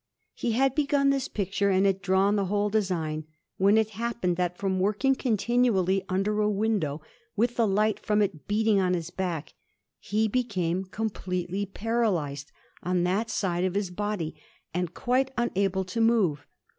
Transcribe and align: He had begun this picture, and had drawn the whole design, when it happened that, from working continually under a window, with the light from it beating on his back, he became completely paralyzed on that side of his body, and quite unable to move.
He 0.33 0.53
had 0.53 0.73
begun 0.73 1.11
this 1.11 1.27
picture, 1.27 1.69
and 1.69 1.85
had 1.85 2.01
drawn 2.01 2.35
the 2.35 2.45
whole 2.45 2.71
design, 2.71 3.25
when 3.57 3.77
it 3.77 3.91
happened 3.91 4.35
that, 4.35 4.57
from 4.57 4.79
working 4.79 5.13
continually 5.13 6.03
under 6.09 6.41
a 6.41 6.49
window, 6.49 7.03
with 7.35 7.55
the 7.55 7.67
light 7.67 7.99
from 7.99 8.19
it 8.23 8.47
beating 8.47 8.79
on 8.79 8.95
his 8.95 9.11
back, 9.11 9.53
he 9.99 10.27
became 10.27 10.85
completely 10.85 11.67
paralyzed 11.67 12.51
on 12.81 13.03
that 13.03 13.29
side 13.29 13.63
of 13.63 13.75
his 13.75 13.91
body, 13.91 14.35
and 14.73 14.95
quite 14.95 15.29
unable 15.37 15.83
to 15.85 16.01
move. 16.01 16.47